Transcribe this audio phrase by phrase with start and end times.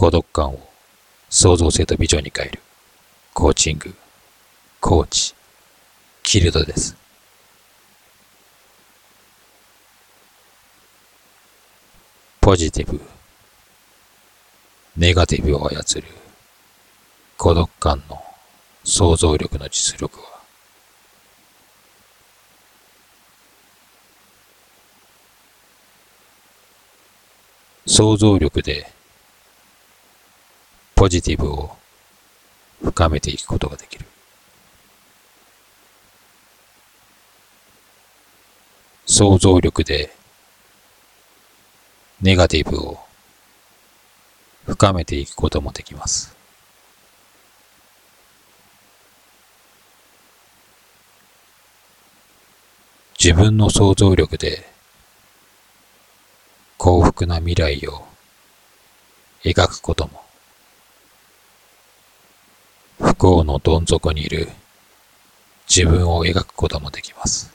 [0.00, 0.58] 孤独感を
[1.28, 2.60] 創造性とビジョンに変える。
[3.34, 3.94] コーチング、
[4.80, 5.34] コーチ、
[6.22, 6.96] キルドです。
[12.40, 12.98] ポジティブ、
[14.96, 16.04] ネガティブを操る。
[17.36, 18.22] 孤独感の
[18.82, 20.40] 想像力の実力は。
[27.84, 28.90] 想像力で
[31.00, 31.70] ポジティブを
[32.84, 34.04] 深めていくことができる。
[39.06, 40.12] 想像力で
[42.20, 42.98] ネガティブを
[44.66, 46.36] 深めていくこともできます。
[53.18, 54.68] 自分の想像力で
[56.76, 58.04] 幸福な未来を
[59.42, 60.29] 描くことも
[63.20, 64.48] 不幸のどん底にいる
[65.68, 67.52] 自分を描くこともできます。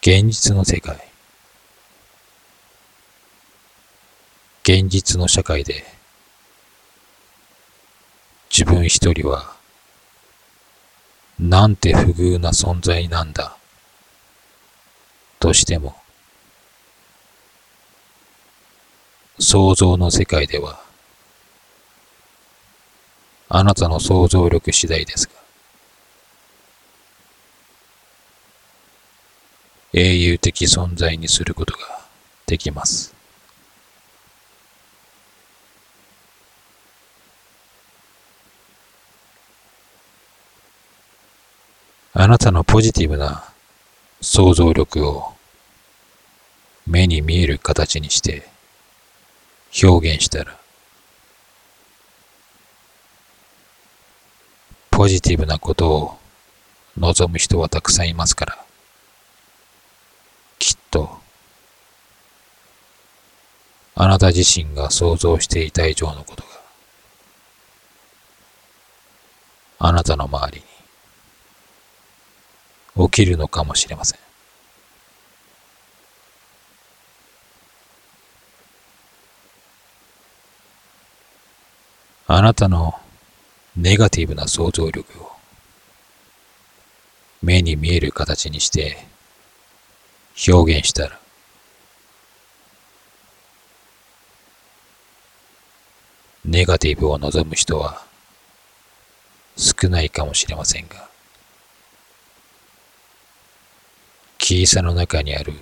[0.00, 0.96] 現実の世界
[4.62, 5.82] 現実の社会で
[8.48, 9.56] 自分一人は
[11.40, 13.56] なんて不遇な存在なんだ
[15.40, 15.96] としても
[19.38, 20.80] 想像の世界では、
[23.48, 25.32] あなたの想像力次第ですが、
[29.92, 32.00] 英雄的存在にすることが
[32.46, 33.14] できます。
[42.14, 43.44] あなたのポジティブな
[44.22, 45.34] 想像力を
[46.86, 48.48] 目に見える形にして
[49.82, 50.56] 表現したら、
[54.90, 56.18] ポジティブなことを
[56.98, 58.64] 望む人はたくさんいますから、
[60.58, 61.18] きっと、
[63.94, 66.48] あなた自身が想像していた以上のことが、
[69.78, 70.66] あなたの周りに。
[72.96, 74.25] 起きるのかもしれません。
[82.28, 82.94] あなたの
[83.76, 85.30] ネガティブな想像力を
[87.40, 88.96] 目に見える形にして
[90.48, 91.20] 表現したら。
[96.44, 98.02] ネガティブを望む人は
[99.56, 101.08] 少ないかもしれませんが
[104.38, 105.54] 小さの中にある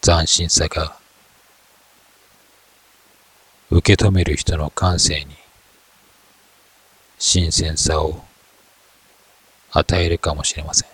[0.00, 0.99] 斬新さが
[3.70, 5.36] 受け止める人の感性に
[7.18, 8.24] 新鮮さを
[9.70, 10.88] 与えるかもしれません。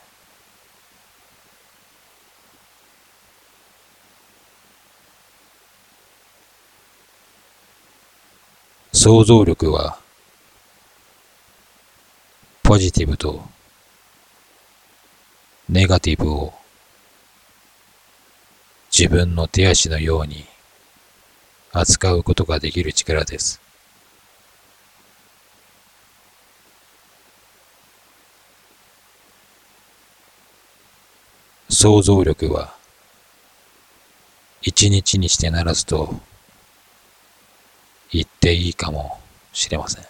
[8.93, 9.99] 想像力は
[12.63, 13.45] ポジティブと
[15.69, 16.53] ネガティブを
[18.91, 20.45] 自分の手足のように
[21.79, 23.61] 扱うことができる力です。
[31.69, 32.75] 想像力は
[34.63, 36.15] 一日にしてならずと
[38.11, 39.21] 言っていいかも
[39.53, 40.05] しれません。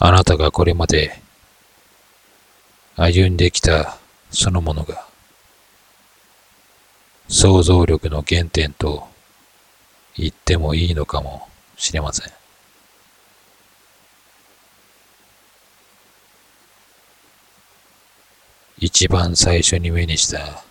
[0.00, 1.20] あなたがこれまで
[2.96, 3.96] 歩んできた
[4.30, 5.06] そのものが
[7.28, 9.08] 想像力の原点と
[10.16, 12.32] 言ってもいいのかもしれません。
[18.80, 20.62] 一番最初に目にした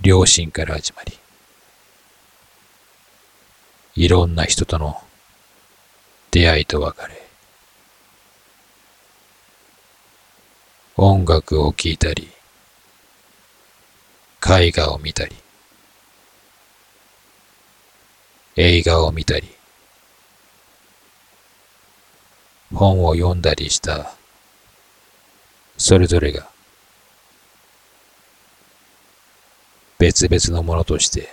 [0.00, 1.18] 両親から始まり、
[3.94, 5.02] いろんな人との
[6.30, 7.17] 出会いと別れ、
[11.00, 12.26] 音楽を聴いたり、
[14.44, 15.36] 絵画を見たり、
[18.56, 19.48] 映画を見たり、
[22.74, 24.12] 本を読んだりした
[25.76, 26.48] それぞれが
[29.98, 31.28] 別々のものとして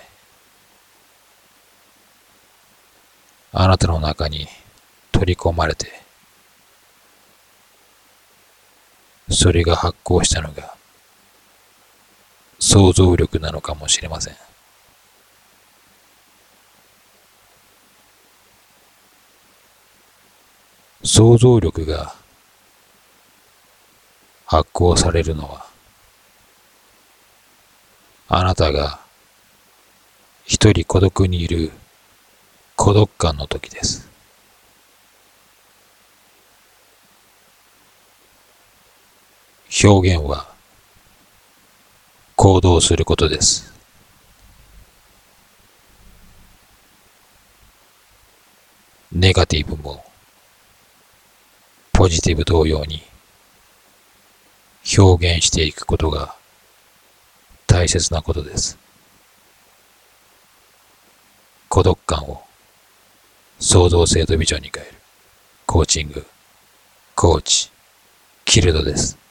[3.51, 4.47] あなたの中に
[5.11, 6.04] 取り込まれて、
[9.35, 10.75] それが発行したのが
[12.57, 14.35] 想像力なのかもしれません。
[21.03, 22.15] 想像力が
[24.47, 25.65] 発行されるのは
[28.27, 28.99] あなたが
[30.45, 31.71] 一人孤独にいる
[32.75, 34.04] 孤独感の時です。
[39.83, 40.47] 表現は
[42.37, 43.73] 行動することです。
[49.11, 50.05] ネガティブも
[51.91, 53.01] ポジティブ同様に
[54.97, 56.35] 表現していくことが
[57.67, 58.77] 大切なことです。
[61.67, 62.41] 孤独感を
[63.59, 64.93] 創造性とビジョンに変える
[65.65, 66.25] コーチング、
[67.13, 67.69] コーチ、
[68.45, 69.24] キルドです。